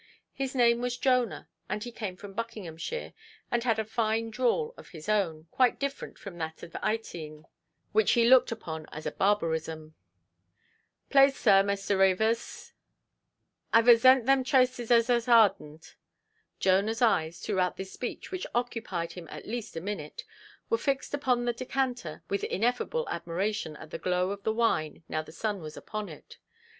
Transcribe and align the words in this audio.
His 0.33 0.55
name 0.55 0.81
was 0.81 0.97
Jonah, 0.97 1.47
and 1.69 1.83
he 1.83 1.91
came 1.91 2.15
from 2.15 2.33
Buckinghamshire, 2.33 3.13
and 3.51 3.63
had 3.63 3.77
a 3.77 3.85
fine 3.85 4.31
drawl 4.31 4.73
of 4.75 4.89
his 4.89 5.07
own, 5.07 5.45
quite 5.51 5.77
different 5.79 6.17
from 6.17 6.39
that 6.39 6.63
of 6.63 6.71
Ytene, 6.77 7.45
which 7.91 8.13
he 8.13 8.25
looked 8.27 8.51
upon 8.51 8.87
as 8.91 9.05
a 9.05 9.11
barbarism. 9.11 9.93
"Plase, 11.11 11.37
sir, 11.37 11.61
Maister 11.61 11.99
Reevers 11.99 12.71
ave 13.71 13.93
a 13.93 13.95
zent 13.95 14.25
them 14.25 14.43
traases 14.43 14.89
as 14.89 15.07
us 15.07 15.27
hardered". 15.27 15.85
Jonahʼs 16.59 17.01
eyes, 17.03 17.39
throughout 17.39 17.77
this 17.77 17.93
speech, 17.93 18.31
which 18.31 18.47
occupied 18.55 19.11
him 19.11 19.27
at 19.29 19.45
least 19.47 19.75
a 19.75 19.81
minute, 19.81 20.23
were 20.67 20.79
fixed 20.79 21.13
upon 21.13 21.45
the 21.45 21.53
decanter, 21.53 22.23
with 22.27 22.43
ineffable 22.45 23.07
admiration 23.07 23.75
at 23.75 23.91
the 23.91 23.99
glow 23.99 24.31
of 24.31 24.41
the 24.41 24.51
wine 24.51 25.03
now 25.07 25.21
the 25.21 25.31
sun 25.31 25.61
was 25.61 25.77
upon 25.77 26.09
it. 26.09 26.39